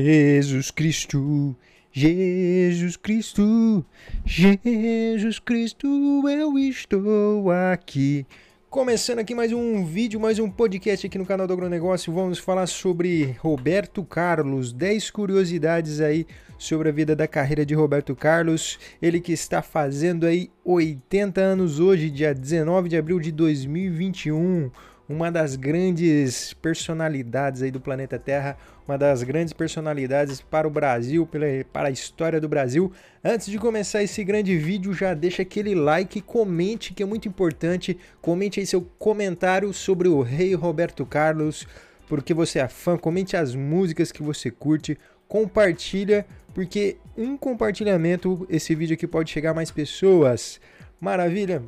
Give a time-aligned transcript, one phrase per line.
[0.00, 1.56] Jesus Cristo,
[1.90, 3.84] Jesus Cristo,
[4.24, 5.88] Jesus Cristo,
[6.28, 8.24] eu estou aqui.
[8.70, 12.68] Começando aqui mais um vídeo, mais um podcast aqui no canal do Agronegócio, vamos falar
[12.68, 16.24] sobre Roberto Carlos, 10 curiosidades aí
[16.56, 21.80] sobre a vida da carreira de Roberto Carlos, ele que está fazendo aí 80 anos
[21.80, 24.70] hoje, dia 19 de abril de 2021,
[25.08, 31.26] uma das grandes personalidades aí do planeta Terra, uma das grandes personalidades para o Brasil,
[31.72, 32.92] para a história do Brasil.
[33.24, 37.98] Antes de começar esse grande vídeo, já deixa aquele like, comente que é muito importante,
[38.20, 41.66] comente aí seu comentário sobre o rei Roberto Carlos,
[42.06, 48.74] porque você é fã, comente as músicas que você curte, compartilha, porque um compartilhamento esse
[48.74, 50.60] vídeo aqui pode chegar a mais pessoas.
[51.00, 51.62] Maravilha?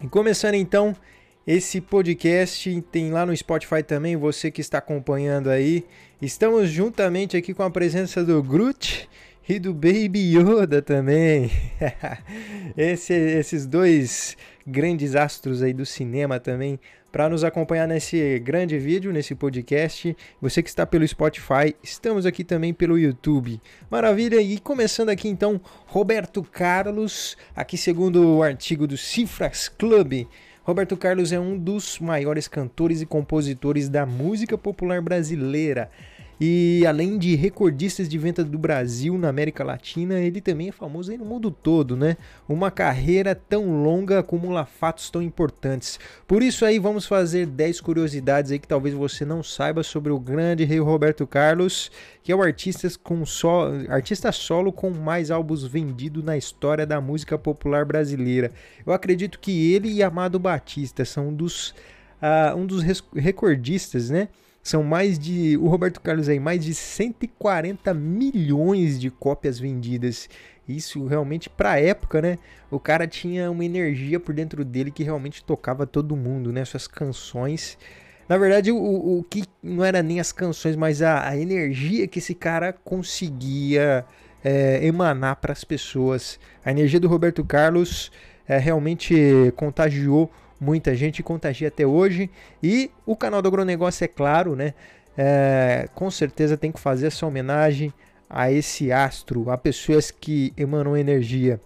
[0.00, 0.94] E começando então,
[1.48, 5.82] esse podcast tem lá no Spotify também, você que está acompanhando aí.
[6.20, 9.08] Estamos juntamente aqui com a presença do Groot
[9.48, 11.50] e do Baby Yoda também.
[12.76, 16.78] Esse, esses dois grandes astros aí do cinema também
[17.10, 20.14] para nos acompanhar nesse grande vídeo, nesse podcast.
[20.42, 23.58] Você que está pelo Spotify, estamos aqui também pelo YouTube.
[23.90, 24.38] Maravilha!
[24.42, 30.26] E começando aqui então, Roberto Carlos, aqui segundo o artigo do Cifras Club.
[30.68, 35.90] Roberto Carlos é um dos maiores cantores e compositores da música popular brasileira.
[36.40, 41.16] E além de recordistas de venda do Brasil na América Latina, ele também é famoso
[41.16, 42.16] no mundo todo, né?
[42.48, 45.98] Uma carreira tão longa acumula fatos tão importantes.
[46.28, 50.20] Por isso aí vamos fazer 10 curiosidades aí que talvez você não saiba sobre o
[50.20, 51.90] grande rei Roberto Carlos,
[52.22, 53.48] que é o artista, com so...
[53.88, 58.52] artista solo com mais álbuns vendidos na história da música popular brasileira.
[58.86, 61.70] Eu acredito que ele e Amado Batista são um dos,
[62.22, 64.28] uh, um dos recordistas, né?
[64.68, 65.56] São mais de.
[65.56, 70.28] O Roberto Carlos aí, mais de 140 milhões de cópias vendidas.
[70.68, 72.38] Isso realmente, pra época, né?
[72.70, 76.66] O cara tinha uma energia por dentro dele que realmente tocava todo mundo, né?
[76.66, 77.78] Suas canções.
[78.28, 82.18] Na verdade, o, o que não era nem as canções, mas a, a energia que
[82.18, 84.04] esse cara conseguia
[84.44, 86.38] é, emanar para as pessoas.
[86.62, 88.12] A energia do Roberto Carlos
[88.46, 90.30] é, realmente contagiou
[90.60, 92.30] muita gente contagia até hoje.
[92.62, 94.74] E o canal do Agronegócio, é claro, né?
[95.16, 97.92] É, com certeza tem que fazer essa homenagem
[98.30, 101.60] a esse astro, a pessoas que emanam energia.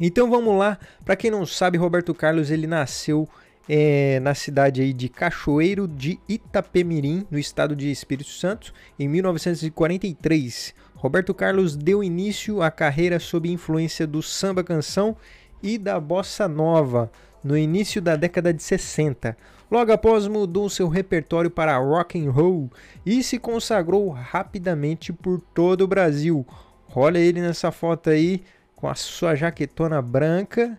[0.00, 3.28] Então vamos lá, para quem não sabe, Roberto Carlos ele nasceu
[3.68, 10.74] é, na cidade aí de Cachoeiro de Itapemirim, no estado de Espírito Santo, em 1943.
[10.94, 15.16] Roberto Carlos deu início à carreira sob influência do samba canção
[15.62, 17.10] e da bossa nova
[17.42, 19.36] no início da década de 60.
[19.70, 22.70] Logo após mudou seu repertório para rock and roll
[23.04, 26.46] e se consagrou rapidamente por todo o Brasil.
[26.94, 28.42] Olha ele nessa foto aí
[28.74, 30.78] com a sua jaquetona branca,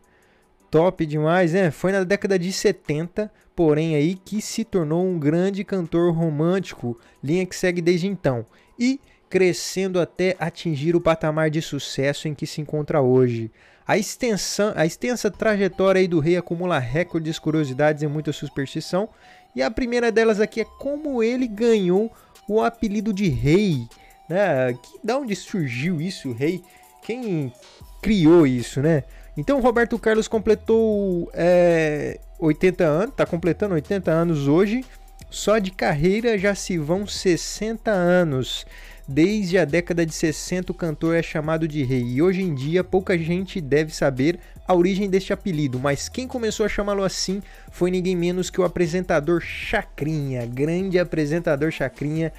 [0.72, 1.70] top demais, né?
[1.70, 7.46] Foi na década de 70, porém aí que se tornou um grande cantor romântico, linha
[7.46, 8.46] que segue desde então.
[8.78, 9.00] E
[9.30, 13.52] crescendo até atingir o patamar de sucesso em que se encontra hoje.
[13.90, 19.10] A, extensão, a extensa trajetória do rei acumula recordes, curiosidades e muita superstição.
[19.56, 22.12] E a primeira delas aqui é como ele ganhou
[22.48, 23.88] o apelido de rei.
[24.30, 24.74] Né?
[24.74, 26.62] Que, da onde surgiu isso, rei?
[27.02, 27.52] Quem
[28.00, 29.06] criou isso, né?
[29.36, 34.86] Então Roberto Carlos completou é, 80 anos, está completando 80 anos hoje.
[35.32, 38.68] Só de carreira já se vão 60 anos.
[39.12, 42.84] Desde a década de 60, o cantor é chamado de rei e hoje em dia
[42.84, 44.38] pouca gente deve saber
[44.68, 48.64] a origem deste apelido, mas quem começou a chamá-lo assim foi ninguém menos que o
[48.64, 52.32] apresentador Chacrinha, grande apresentador Chacrinha,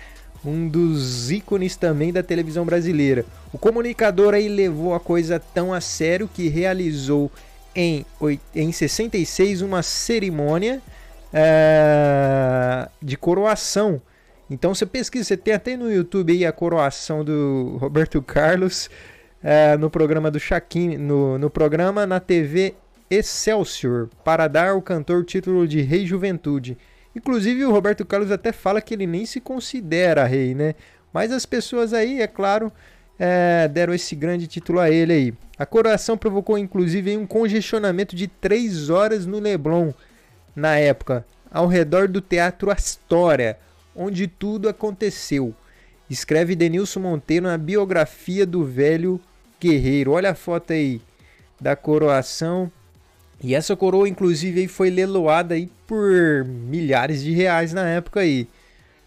[0.45, 3.27] um dos ícones também da televisão brasileira.
[3.53, 7.33] O comunicador aí levou a coisa tão a sério que realizou
[7.75, 8.07] em,
[8.55, 10.81] em 66 uma cerimônia
[11.33, 14.01] é, de coroação
[14.51, 18.91] então você pesquisa, você tem até no YouTube aí a coroação do Roberto Carlos
[19.41, 22.75] é, no programa do Chaquin, no, no programa na TV
[23.09, 26.77] Excelsior, para dar ao cantor o título de Rei Juventude.
[27.15, 30.75] Inclusive o Roberto Carlos até fala que ele nem se considera rei, né?
[31.13, 32.73] Mas as pessoas aí, é claro,
[33.19, 35.35] é, deram esse grande título a ele aí.
[35.57, 39.93] A coroação provocou inclusive um congestionamento de 3 horas no Leblon
[40.57, 43.57] na época, ao redor do Teatro Astoria
[43.95, 45.55] onde tudo aconteceu.
[46.09, 49.21] Escreve Denilson Monteiro na biografia do velho
[49.61, 50.13] guerreiro.
[50.13, 51.01] Olha a foto aí
[51.61, 52.71] da coroação.
[53.43, 58.49] E essa coroa, inclusive, aí foi leiloada aí por milhares de reais na época aí.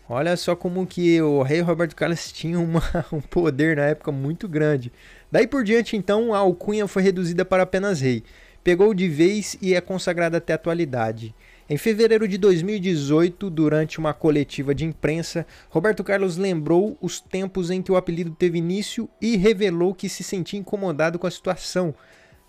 [0.09, 2.81] Olha só como que o rei Roberto Carlos tinha uma,
[3.11, 4.91] um poder na época muito grande.
[5.31, 8.23] Daí por diante, então, a alcunha foi reduzida para apenas rei.
[8.63, 11.33] Pegou de vez e é consagrada até a atualidade.
[11.69, 17.81] Em fevereiro de 2018, durante uma coletiva de imprensa, Roberto Carlos lembrou os tempos em
[17.81, 21.95] que o apelido teve início e revelou que se sentia incomodado com a situação.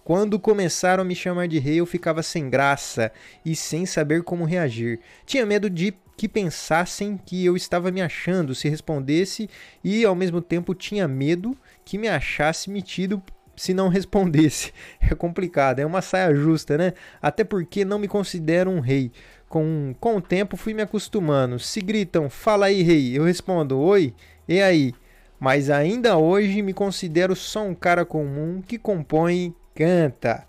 [0.02, 3.12] Quando começaram a me chamar de rei, eu ficava sem graça
[3.46, 4.98] e sem saber como reagir.
[5.24, 9.48] Tinha medo de que pensassem que eu estava me achando se respondesse
[9.82, 13.22] e ao mesmo tempo tinha medo que me achasse metido
[13.56, 14.72] se não respondesse.
[15.00, 16.94] É complicado, é uma saia justa, né?
[17.20, 19.12] Até porque não me considero um rei.
[19.48, 21.58] Com, com o tempo fui me acostumando.
[21.58, 24.14] Se gritam, fala aí, rei, eu respondo, oi,
[24.48, 24.94] e aí?
[25.38, 30.46] Mas ainda hoje me considero só um cara comum que compõe e canta.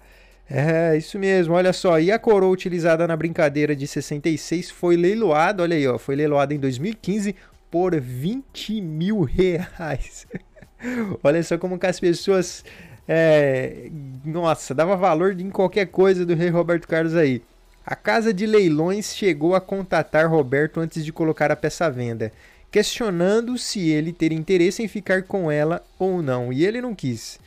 [0.49, 1.99] É, isso mesmo, olha só.
[1.99, 6.53] E a coroa utilizada na brincadeira de 66 foi leiloada, olha aí, ó, foi leiloada
[6.53, 7.35] em 2015
[7.69, 10.27] por 20 mil reais.
[11.23, 12.63] olha só como que as pessoas
[13.07, 13.89] é,
[14.23, 17.41] nossa, dava valor em qualquer coisa do rei Roberto Carlos aí.
[17.85, 22.31] A casa de leilões chegou a contatar Roberto antes de colocar a peça à venda,
[22.71, 27.39] questionando se ele teria interesse em ficar com ela ou não, e ele não quis.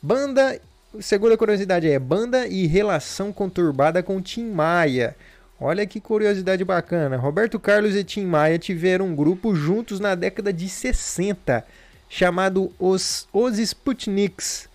[0.00, 0.58] Banda,
[0.98, 5.14] segunda curiosidade é banda e relação conturbada com Tim Maia.
[5.60, 7.18] Olha que curiosidade bacana.
[7.18, 11.64] Roberto Carlos e Tim Maia tiveram um grupo juntos na década de 60,
[12.08, 14.71] chamado Os, Os Sputniks.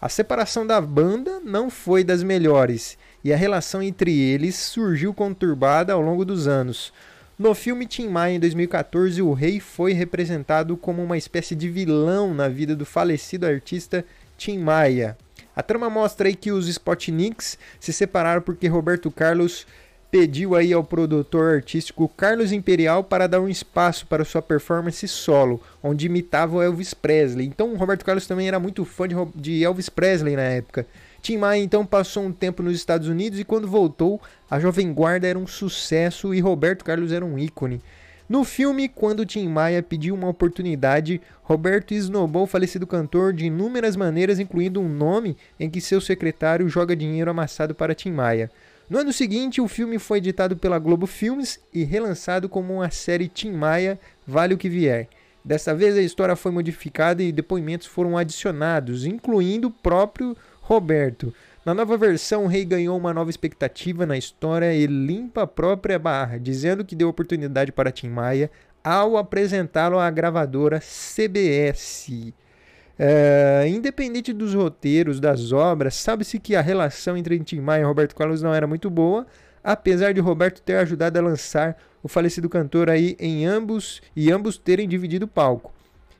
[0.00, 5.92] A separação da banda não foi das melhores e a relação entre eles surgiu conturbada
[5.92, 6.92] ao longo dos anos.
[7.36, 12.32] No filme Tim Maia, em 2014, o rei foi representado como uma espécie de vilão
[12.32, 14.04] na vida do falecido artista
[14.36, 15.16] Tim Maia.
[15.54, 19.66] A trama mostra aí que os Spotniks se separaram porque Roberto Carlos
[20.10, 25.60] pediu aí ao produtor artístico Carlos Imperial para dar um espaço para sua performance solo,
[25.82, 27.46] onde imitava o Elvis Presley.
[27.46, 30.86] Então, Roberto Carlos também era muito fã de Elvis Presley na época.
[31.20, 34.20] Tim Maia então passou um tempo nos Estados Unidos e quando voltou,
[34.50, 37.82] a Jovem Guarda era um sucesso e Roberto Carlos era um ícone.
[38.28, 43.96] No filme, quando Tim Maia pediu uma oportunidade, Roberto esnobou o falecido cantor de inúmeras
[43.96, 48.50] maneiras, incluindo um nome em que seu secretário joga dinheiro amassado para Tim Maia.
[48.88, 53.28] No ano seguinte, o filme foi editado pela Globo Filmes e relançado como uma série
[53.28, 55.08] Tim Maia Vale o que Vier.
[55.44, 61.34] Dessa vez a história foi modificada e depoimentos foram adicionados, incluindo o próprio Roberto.
[61.66, 65.98] Na nova versão, o rei ganhou uma nova expectativa na história e limpa a própria
[65.98, 68.50] barra, dizendo que deu oportunidade para Tim Maia
[68.82, 72.32] ao apresentá-lo à gravadora CBS.
[72.98, 78.16] É, independente dos roteiros, das obras, sabe-se que a relação entre Tim Maia e Roberto
[78.16, 79.24] Carlos não era muito boa,
[79.62, 84.58] apesar de Roberto ter ajudado a lançar o falecido cantor aí em ambos e ambos
[84.58, 85.72] terem dividido o palco.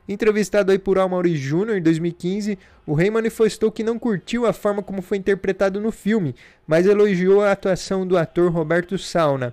[0.09, 1.77] Entrevistado aí por Almauri Jr.
[1.77, 6.35] em 2015, o rei manifestou que não curtiu a forma como foi interpretado no filme,
[6.67, 9.53] mas elogiou a atuação do ator Roberto Sauna,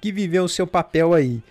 [0.00, 1.42] que viveu seu papel aí.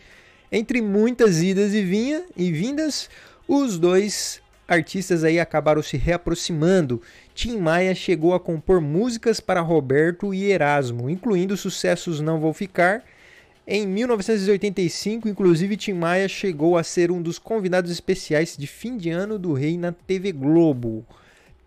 [0.49, 3.09] Entre muitas idas e, vinha, e vindas,
[3.47, 7.01] os dois artistas aí acabaram se reaproximando.
[7.33, 13.03] Tim Maia chegou a compor músicas para Roberto e Erasmo, incluindo sucessos Não Vou Ficar.
[13.67, 19.09] Em 1985, inclusive, Tim Maia chegou a ser um dos convidados especiais de fim de
[19.09, 21.05] ano do Rei na TV Globo.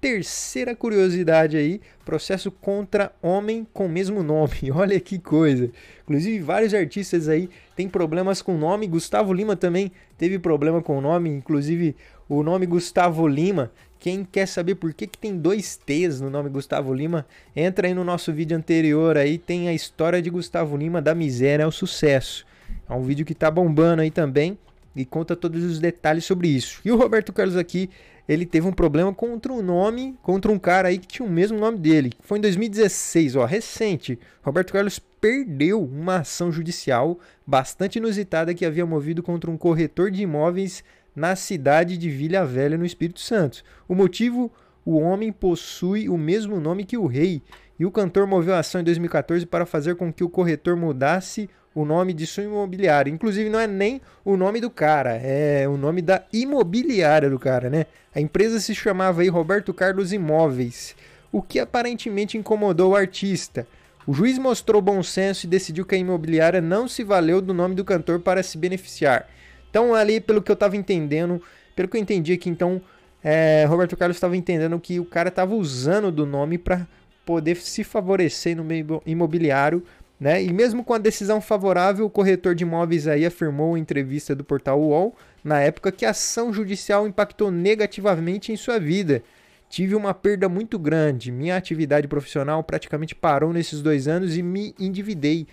[0.01, 4.53] Terceira curiosidade aí, processo contra homem com mesmo nome.
[4.71, 5.71] Olha que coisa.
[6.03, 8.87] Inclusive, vários artistas aí têm problemas com o nome.
[8.87, 11.31] Gustavo Lima também teve problema com o nome.
[11.31, 11.97] Inclusive,
[12.28, 13.71] o nome Gustavo Lima.
[13.99, 17.26] Quem quer saber por que, que tem dois T's no nome Gustavo Lima,
[17.57, 21.64] entra aí no nosso vídeo anterior aí, tem a história de Gustavo Lima da miséria
[21.64, 22.45] ao sucesso.
[22.88, 24.59] É um vídeo que tá bombando aí também
[24.95, 26.81] e conta todos os detalhes sobre isso.
[26.85, 27.88] E o Roberto Carlos aqui,
[28.28, 31.59] ele teve um problema contra um nome, contra um cara aí que tinha o mesmo
[31.59, 32.12] nome dele.
[32.21, 34.19] Foi em 2016, ó, recente.
[34.43, 40.23] Roberto Carlos perdeu uma ação judicial bastante inusitada que havia movido contra um corretor de
[40.23, 43.62] imóveis na cidade de Vila Velha, no Espírito Santo.
[43.88, 44.50] O motivo?
[44.85, 47.42] O homem possui o mesmo nome que o rei,
[47.78, 51.49] e o cantor moveu a ação em 2014 para fazer com que o corretor mudasse
[51.75, 53.11] o nome de sua imobiliária.
[53.11, 57.68] Inclusive, não é nem o nome do cara, é o nome da imobiliária do cara,
[57.68, 57.87] né?
[58.14, 60.94] A empresa se chamava aí Roberto Carlos Imóveis,
[61.33, 63.66] o que aparentemente incomodou o artista.
[64.06, 67.75] O juiz mostrou bom senso e decidiu que a imobiliária não se valeu do nome
[67.75, 69.26] do cantor para se beneficiar.
[69.75, 71.43] Então, ali, pelo que eu estava entendendo,
[71.75, 72.81] pelo que eu entendi aqui, então,
[73.25, 76.87] é, Roberto Carlos estava entendendo que o cara estava usando do nome para
[77.26, 79.83] poder se favorecer no meio imobiliário
[80.21, 80.45] Né?
[80.45, 84.45] E mesmo com a decisão favorável, o corretor de imóveis aí afirmou em entrevista do
[84.45, 89.25] portal UOL, na época, que a ação judicial impactou negativamente em sua vida.
[89.69, 91.33] Tive uma perda muito grande.
[91.33, 95.49] Minha atividade profissional praticamente parou nesses dois anos e me endividei.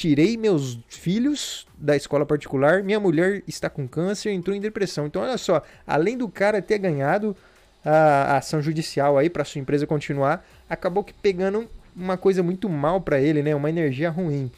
[0.00, 5.06] Tirei meus filhos da escola particular, minha mulher está com câncer, entrou em depressão.
[5.06, 7.36] Então, olha só, além do cara ter ganhado
[7.84, 13.02] a ação judicial aí para sua empresa continuar, acabou que pegando uma coisa muito mal
[13.02, 13.54] para ele, né?
[13.54, 14.50] Uma energia ruim.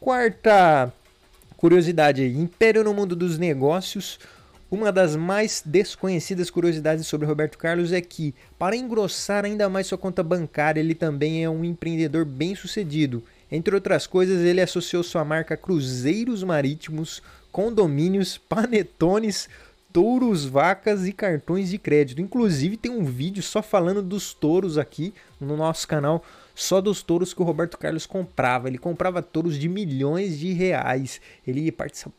[0.00, 0.92] Quarta
[1.56, 4.18] curiosidade aí, Império no mundo dos negócios.
[4.68, 9.96] Uma das mais desconhecidas curiosidades sobre Roberto Carlos é que, para engrossar ainda mais sua
[9.96, 13.22] conta bancária, ele também é um empreendedor bem-sucedido.
[13.50, 17.22] Entre outras coisas, ele associou sua marca cruzeiros marítimos,
[17.52, 19.48] condomínios, panetones,
[19.92, 22.20] touros, vacas e cartões de crédito.
[22.20, 26.24] Inclusive tem um vídeo só falando dos touros aqui no nosso canal,
[26.54, 28.68] só dos touros que o Roberto Carlos comprava.
[28.68, 31.20] Ele comprava touros de milhões de reais.
[31.46, 31.72] Ele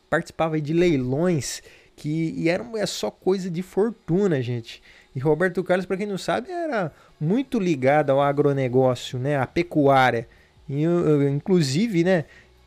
[0.08, 1.62] participava de leilões
[1.98, 4.82] que e era é só coisa de fortuna, gente.
[5.14, 10.28] E Roberto Carlos, para quem não sabe, era muito ligado ao agronegócio, né, à pecuária.
[10.68, 10.84] E,
[11.30, 12.24] inclusive, né,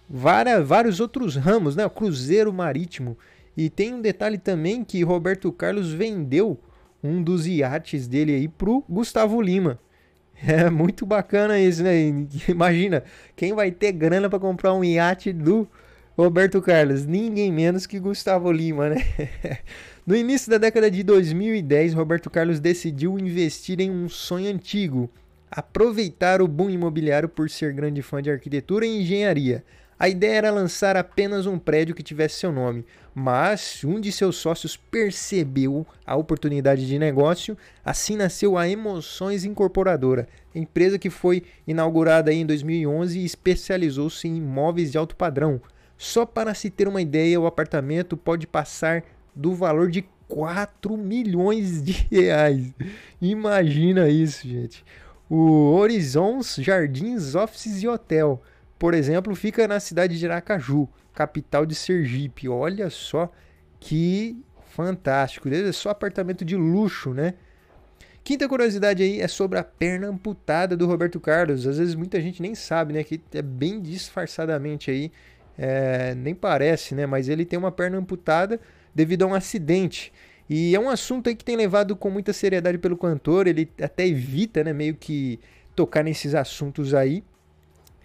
[0.09, 3.17] vários outros ramos, né, o cruzeiro marítimo.
[3.55, 6.59] E tem um detalhe também que Roberto Carlos vendeu
[7.03, 9.79] um dos iates dele aí pro Gustavo Lima.
[10.43, 11.93] É muito bacana isso, né?
[12.49, 13.03] Imagina,
[13.35, 15.67] quem vai ter grana para comprar um iate do
[16.17, 17.05] Roberto Carlos?
[17.05, 19.05] Ninguém menos que Gustavo Lima, né?
[20.03, 25.07] No início da década de 2010, Roberto Carlos decidiu investir em um sonho antigo,
[25.51, 29.63] aproveitar o boom imobiliário por ser grande fã de arquitetura e engenharia.
[29.99, 34.37] A ideia era lançar apenas um prédio que tivesse seu nome, mas um de seus
[34.37, 37.55] sócios percebeu a oportunidade de negócio,
[37.85, 44.91] assim nasceu a Emoções Incorporadora, empresa que foi inaugurada em 2011 e especializou-se em imóveis
[44.91, 45.61] de alto padrão.
[45.97, 49.03] Só para se ter uma ideia, o apartamento pode passar
[49.35, 52.73] do valor de 4 milhões de reais.
[53.21, 54.83] Imagina isso, gente.
[55.33, 58.41] O Horizons Jardins Offices e Hotel
[58.81, 62.49] por exemplo, fica na cidade de Aracaju, capital de Sergipe.
[62.49, 63.31] Olha só
[63.79, 64.35] que
[64.71, 65.47] fantástico.
[65.49, 67.35] É só apartamento de luxo, né?
[68.23, 71.67] Quinta curiosidade aí é sobre a perna amputada do Roberto Carlos.
[71.67, 73.03] Às vezes muita gente nem sabe, né?
[73.03, 75.11] Que é bem disfarçadamente aí.
[75.55, 77.05] É, nem parece, né?
[77.05, 78.59] Mas ele tem uma perna amputada
[78.95, 80.11] devido a um acidente.
[80.53, 83.47] E é um assunto aí que tem levado com muita seriedade pelo cantor.
[83.47, 84.73] Ele até evita, né?
[84.73, 85.39] Meio que
[85.73, 87.23] tocar nesses assuntos aí.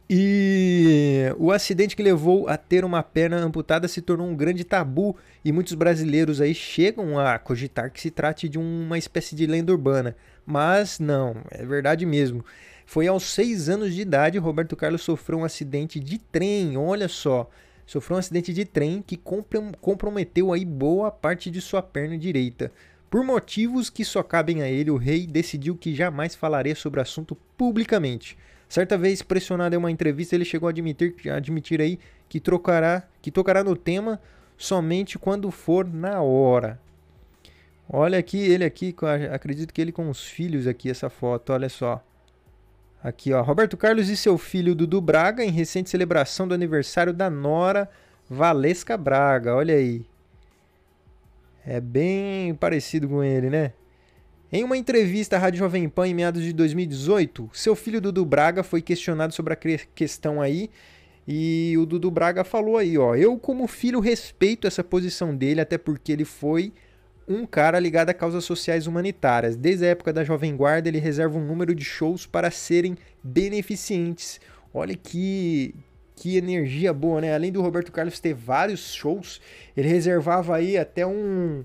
[0.09, 5.17] E o acidente que levou a ter uma perna amputada se tornou um grande tabu
[5.45, 9.73] e muitos brasileiros aí chegam a cogitar que se trate de uma espécie de lenda
[9.73, 10.15] urbana.
[10.47, 12.45] Mas não, é verdade mesmo.
[12.87, 17.51] Foi aos seis anos de idade Roberto Carlos sofreu um acidente de trem, olha só.
[17.87, 19.17] Sofreu um acidente de trem que
[19.81, 22.73] comprometeu aí boa parte de sua perna direita.
[23.09, 27.03] Por motivos que só cabem a ele, o rei decidiu que jamais falaria sobre o
[27.03, 28.37] assunto publicamente.
[28.69, 33.05] Certa vez, pressionado em uma entrevista, ele chegou a admitir, a admitir aí que trocará,
[33.23, 34.21] que tocará no tema
[34.59, 36.81] somente quando for na hora.
[37.89, 38.93] Olha aqui, ele aqui,
[39.33, 42.05] acredito que ele com os filhos aqui, essa foto, olha só.
[43.07, 47.31] Aqui, ó, Roberto Carlos e seu filho Dudu Braga em recente celebração do aniversário da
[47.31, 47.89] Nora
[48.29, 50.05] Valesca Braga, olha aí.
[51.65, 53.75] É bem parecido com ele, né?
[54.51, 58.65] Em uma entrevista à Rádio Jovem Pan em meados de 2018, seu filho Dudu Braga
[58.65, 60.69] foi questionado sobre a questão aí
[61.29, 65.79] e o Dudu Braga falou aí, ó, eu como filho respeito essa posição dele, até
[65.79, 66.73] porque ele foi
[67.29, 69.57] um cara ligado a causas sociais humanitárias.
[69.57, 74.41] Desde a época da Jovem Guarda, ele reserva um número de shows para serem beneficentes.
[74.73, 75.75] Olha que
[76.15, 77.35] que energia boa, né?
[77.35, 79.39] Além do Roberto Carlos ter vários shows,
[79.77, 81.63] ele reservava aí até um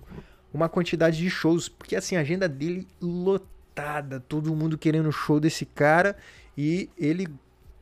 [0.53, 5.65] uma quantidade de shows, porque assim, a agenda dele lotada, todo mundo querendo show desse
[5.65, 6.17] cara
[6.57, 7.25] e ele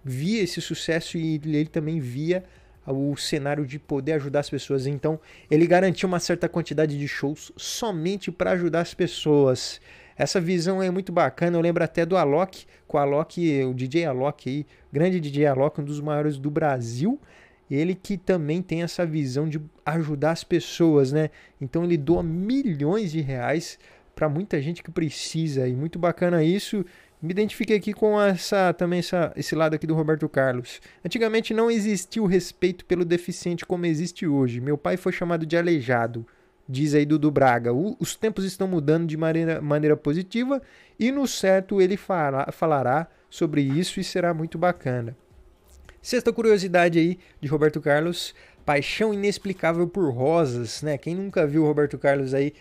[0.06, 2.44] via esse sucesso e ele também via
[2.86, 4.88] o cenário de poder ajudar as pessoas.
[4.88, 5.20] Então,
[5.50, 9.80] ele garantiu uma certa quantidade de shows somente para ajudar as pessoas.
[10.18, 11.58] Essa visão é muito bacana.
[11.58, 15.80] Eu lembro até do Alok, com o Alok, o DJ Alok aí, grande DJ Alok,
[15.82, 17.20] um dos maiores do Brasil
[17.70, 21.30] ele que também tem essa visão de ajudar as pessoas, né?
[21.62, 23.78] Então ele doa milhões de reais
[24.16, 26.86] para muita gente que precisa e muito bacana isso.
[27.22, 30.80] Me identifiquei aqui com essa também essa, esse lado aqui do Roberto Carlos.
[31.04, 34.62] Antigamente não existia o respeito pelo deficiente como existe hoje.
[34.62, 36.26] Meu pai foi chamado de aleijado,
[36.68, 37.74] diz aí Dudu Braga.
[37.74, 40.62] O, os tempos estão mudando de maneira, maneira positiva
[40.98, 45.14] e no certo ele falará sobre isso e será muito bacana.
[46.02, 48.34] Sexta curiosidade aí de Roberto Carlos,
[48.66, 50.98] paixão inexplicável por rosas, né?
[50.98, 52.54] Quem nunca viu o Roberto Carlos aí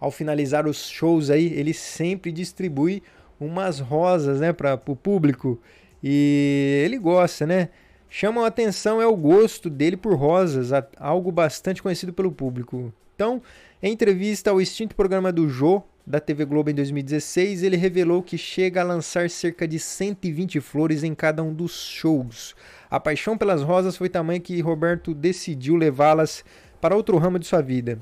[0.00, 3.02] ao finalizar os shows aí, ele sempre distribui
[3.38, 5.60] umas rosas, né, para o público.
[6.02, 7.70] E ele gosta, né?
[8.08, 12.92] Chama a atenção é o gosto dele por rosas, algo bastante conhecido pelo público.
[13.14, 13.42] Então,
[13.82, 18.38] em entrevista ao extinto programa do Jô, da TV Globo em 2016, ele revelou que
[18.38, 22.54] chega a lançar cerca de 120 flores em cada um dos shows.
[22.88, 26.44] A paixão pelas rosas foi tamanha que Roberto decidiu levá-las
[26.80, 27.98] para outro ramo de sua vida.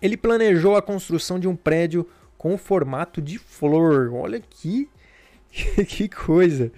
[0.00, 2.06] Ele planejou a construção de um prédio
[2.38, 4.14] com formato de flor.
[4.14, 4.88] Olha que
[5.88, 6.70] que coisa!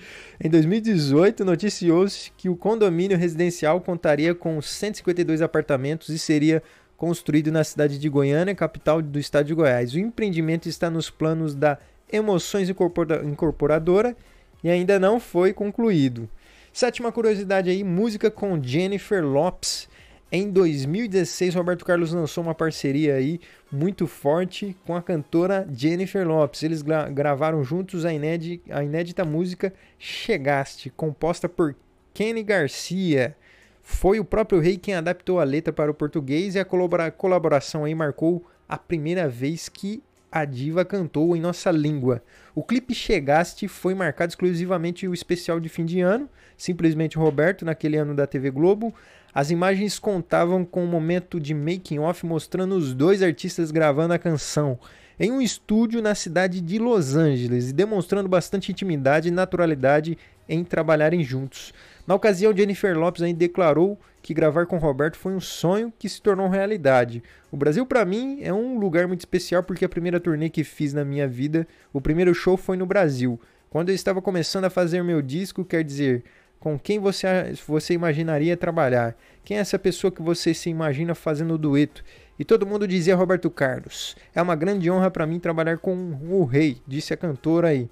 [0.42, 6.62] Em 2018, noticiou-se que o condomínio residencial contaria com 152 apartamentos e seria
[6.96, 9.94] construído na cidade de Goiânia, capital do estado de Goiás.
[9.94, 11.78] O empreendimento está nos planos da
[12.12, 14.16] Emoções Incorporadora
[14.62, 16.28] e ainda não foi concluído.
[16.72, 19.88] Sétima curiosidade aí, música com Jennifer Lopes.
[20.32, 26.62] Em 2016, Roberto Carlos lançou uma parceria aí muito forte com a cantora Jennifer Lopes.
[26.62, 31.74] Eles gra gravaram juntos a inédita, a inédita música Chegaste, composta por
[32.14, 33.36] Kenny Garcia.
[33.82, 37.84] Foi o próprio rei quem adaptou a letra para o português e a colabora colaboração
[37.84, 42.22] aí marcou a primeira vez que a diva cantou em nossa língua.
[42.54, 47.96] O clipe Chegaste foi marcado exclusivamente o especial de fim de ano, simplesmente Roberto, naquele
[47.96, 48.94] ano da TV Globo.
[49.32, 54.18] As imagens contavam com um momento de making off mostrando os dois artistas gravando a
[54.18, 54.78] canção
[55.20, 60.16] em um estúdio na cidade de Los Angeles e demonstrando bastante intimidade e naturalidade
[60.48, 61.74] em trabalharem juntos.
[62.06, 66.22] Na ocasião, Jennifer Lopes ainda declarou que gravar com Roberto foi um sonho que se
[66.22, 67.22] tornou realidade.
[67.52, 70.94] O Brasil, para mim, é um lugar muito especial porque a primeira turnê que fiz
[70.94, 73.38] na minha vida, o primeiro show foi no Brasil.
[73.68, 76.24] Quando eu estava começando a fazer meu disco, quer dizer,
[76.60, 77.26] com quem você,
[77.66, 79.16] você imaginaria trabalhar?
[79.42, 82.04] Quem é essa pessoa que você se imagina fazendo o dueto?
[82.38, 84.14] E todo mundo dizia Roberto Carlos.
[84.34, 87.88] É uma grande honra para mim trabalhar com o rei, disse a cantora aí.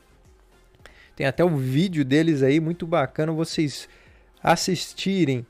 [1.17, 3.89] Tem até um vídeo deles aí muito bacana vocês
[4.43, 5.47] assistirem.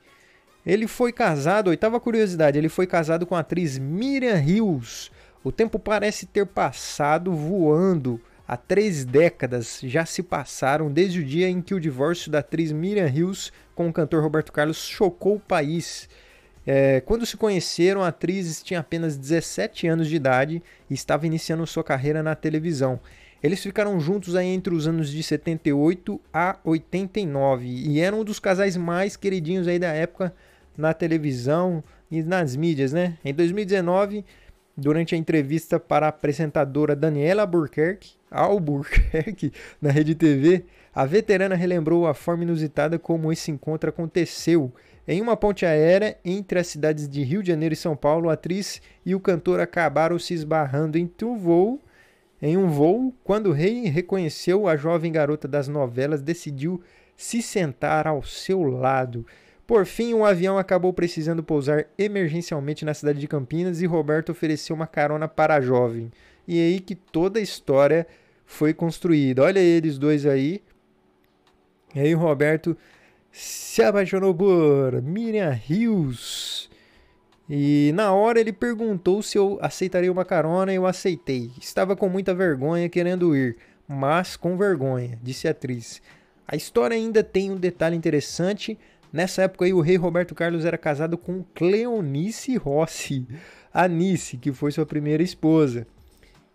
[0.64, 5.10] Ele foi casado, oitava curiosidade, ele foi casado com a atriz Miriam Hills.
[5.42, 8.20] O tempo parece ter passado voando.
[8.50, 12.72] Há três décadas já se passaram desde o dia em que o divórcio da atriz
[12.72, 16.08] Miriam Hills com o cantor Roberto Carlos chocou o país.
[16.66, 21.66] É, quando se conheceram, a atriz tinha apenas 17 anos de idade e estava iniciando
[21.66, 22.98] sua carreira na televisão.
[23.42, 28.40] Eles ficaram juntos aí entre os anos de 78 a 89 e eram um dos
[28.40, 30.34] casais mais queridinhos aí da época
[30.74, 33.18] na televisão e nas mídias, né?
[33.22, 34.24] Em 2019,
[34.74, 40.64] durante a entrevista para a apresentadora Daniela Albuquerque, Albuquerque na Rede TV,
[40.94, 44.72] a veterana relembrou a forma inusitada como esse encontro aconteceu.
[45.06, 48.34] Em uma ponte aérea entre as cidades de Rio de Janeiro e São Paulo, a
[48.34, 51.80] atriz e o cantor acabaram se esbarrando em um voo
[52.40, 56.80] em um voo, quando o rei reconheceu a jovem garota das novelas, decidiu
[57.16, 59.26] se sentar ao seu lado.
[59.66, 64.30] Por fim, o um avião acabou precisando pousar emergencialmente na cidade de Campinas e Roberto
[64.30, 66.12] ofereceu uma carona para a jovem.
[66.48, 68.06] E é aí que toda a história
[68.46, 69.42] foi construída.
[69.42, 70.62] Olha eles dois aí.
[71.94, 72.74] E aí o Roberto
[73.30, 76.70] se apaixonou por Miriam Rios.
[77.50, 81.50] E na hora ele perguntou se eu aceitaria uma carona e eu aceitei.
[81.60, 83.56] Estava com muita vergonha querendo ir,
[83.86, 86.00] mas com vergonha, disse a atriz.
[86.46, 88.78] A história ainda tem um detalhe interessante.
[89.12, 93.26] Nessa época aí, o rei Roberto Carlos era casado com Cleonice Rossi,
[93.72, 95.86] a Nice, que foi sua primeira esposa.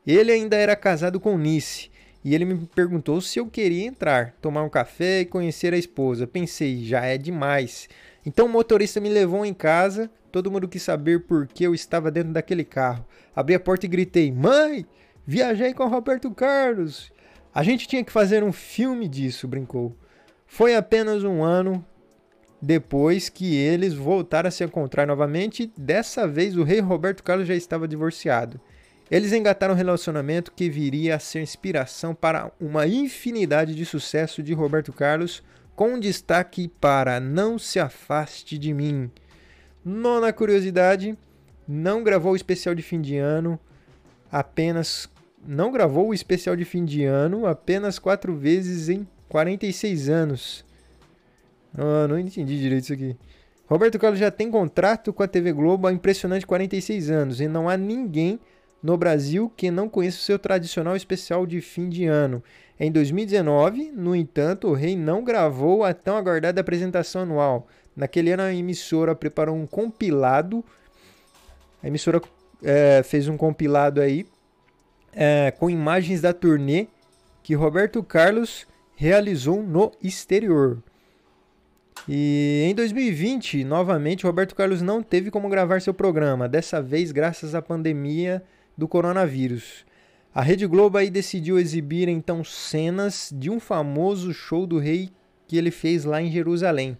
[0.05, 1.89] Ele ainda era casado com Nice,
[2.23, 6.25] e ele me perguntou se eu queria entrar, tomar um café e conhecer a esposa.
[6.25, 7.89] Pensei, já é demais.
[8.25, 12.09] Então o motorista me levou em casa, todo mundo quis saber por que eu estava
[12.09, 13.05] dentro daquele carro.
[13.35, 14.85] Abri a porta e gritei: Mãe,
[15.27, 17.11] viajei com Roberto Carlos.
[17.53, 19.95] A gente tinha que fazer um filme disso, brincou.
[20.47, 21.85] Foi apenas um ano
[22.61, 25.71] depois que eles voltaram a se encontrar novamente.
[25.77, 28.59] Dessa vez o rei Roberto Carlos já estava divorciado.
[29.11, 34.53] Eles engataram um relacionamento que viria a ser inspiração para uma infinidade de sucesso de
[34.53, 35.43] Roberto Carlos
[35.75, 39.11] com destaque para Não Se Afaste de Mim.
[39.83, 41.17] Nona curiosidade,
[41.67, 43.59] não gravou o especial de fim de ano
[44.33, 45.07] apenas
[45.45, 50.65] não gravou o especial de fim de ano apenas quatro vezes em 46 anos.
[51.77, 53.15] Ah, não entendi direito isso aqui.
[53.67, 57.69] Roberto Carlos já tem contrato com a TV Globo há impressionante 46 anos e não
[57.69, 58.39] há ninguém
[58.83, 62.43] no Brasil que não conheça o seu tradicional especial de fim de ano.
[62.77, 67.67] Em 2019, no entanto, o rei não gravou a tão aguardada apresentação anual.
[67.95, 70.65] Naquele ano, a emissora preparou um compilado.
[71.81, 72.21] A emissora
[72.61, 74.25] é, fez um compilado aí
[75.13, 76.87] é, com imagens da turnê
[77.41, 80.79] que Roberto Carlos realizou no exterior.
[82.07, 87.55] E em 2020, novamente, Roberto Carlos não teve como gravar seu programa, dessa vez graças
[87.55, 88.43] à pandemia
[88.77, 89.85] do coronavírus.
[90.33, 95.11] A Rede Globo aí decidiu exibir então cenas de um famoso show do rei
[95.47, 96.97] que ele fez lá em Jerusalém.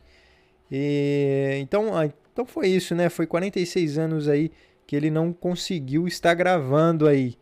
[0.71, 1.91] E, então,
[2.31, 3.09] então foi isso, né?
[3.09, 4.51] Foi 46 anos aí
[4.85, 7.35] que ele não conseguiu estar gravando aí.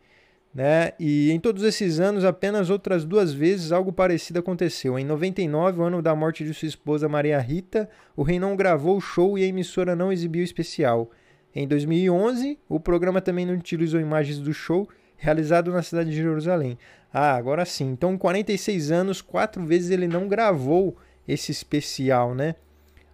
[0.54, 0.92] Né?
[1.00, 4.98] E em todos esses anos, apenas outras duas vezes algo parecido aconteceu.
[4.98, 8.98] Em 99, o ano da morte de sua esposa Maria Rita, o rei não gravou
[8.98, 11.10] o show e a emissora não exibiu o especial.
[11.54, 16.78] Em 2011, o programa também não utilizou imagens do show realizado na cidade de Jerusalém.
[17.12, 17.90] Ah, agora sim.
[17.90, 20.96] Então, 46 anos, quatro vezes ele não gravou
[21.28, 22.54] esse especial, né?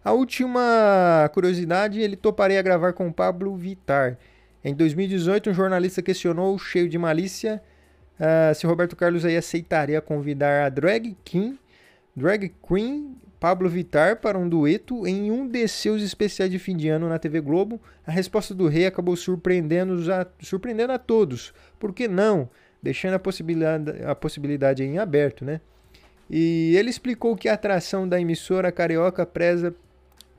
[0.04, 4.16] A última curiosidade, ele toparia gravar com Pablo Vitar.
[4.64, 7.60] Em 2018, um jornalista questionou, cheio de malícia,
[8.18, 11.58] uh, se Roberto Carlos aí aceitaria convidar a drag king,
[12.16, 16.88] drag queen Pablo Vitar para um dueto em um de seus especiais de fim de
[16.88, 17.80] ano na TV Globo.
[18.06, 21.54] A resposta do rei acabou surpreendendo a, surpreendendo a todos.
[21.78, 22.48] Por que não?
[22.82, 25.60] Deixando a possibilidade, a possibilidade em aberto, né?
[26.30, 29.74] E ele explicou que a atração da emissora carioca preza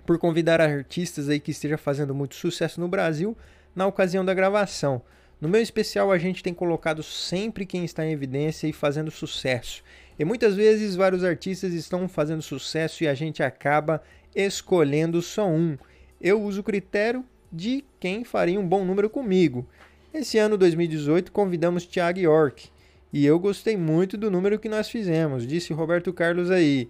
[0.06, 3.36] por convidar artistas aí que esteja fazendo muito sucesso no Brasil
[3.76, 5.02] na ocasião da gravação.
[5.42, 9.82] No meu especial, a gente tem colocado sempre quem está em evidência e fazendo sucesso.
[10.18, 14.04] E muitas vezes vários artistas estão fazendo sucesso e a gente acaba
[14.36, 15.78] escolhendo só um.
[16.20, 19.66] Eu uso o critério de quem faria um bom número comigo.
[20.14, 22.68] Esse ano 2018 convidamos Thiago York
[23.14, 26.90] e eu gostei muito do número que nós fizemos, disse Roberto Carlos aí.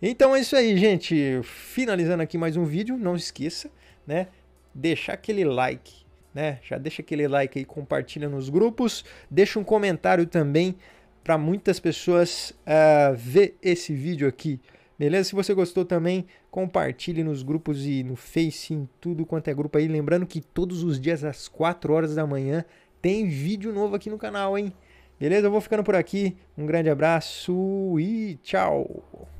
[0.00, 1.40] Então é isso aí, gente.
[1.42, 3.70] Finalizando aqui mais um vídeo, não esqueça,
[4.06, 4.28] né?
[4.74, 6.03] Deixar aquele like
[6.34, 6.58] né?
[6.62, 10.76] Já deixa aquele like aí, compartilha nos grupos, deixa um comentário também
[11.22, 14.60] para muitas pessoas uh, ver esse vídeo aqui.
[14.98, 15.30] Beleza?
[15.30, 19.78] Se você gostou também, compartilhe nos grupos e no Face, em tudo quanto é grupo
[19.78, 19.88] aí.
[19.88, 22.64] Lembrando que todos os dias às 4 horas da manhã
[23.00, 24.72] tem vídeo novo aqui no canal, hein?
[25.18, 25.46] Beleza?
[25.46, 26.36] Eu vou ficando por aqui.
[26.56, 29.33] Um grande abraço e tchau!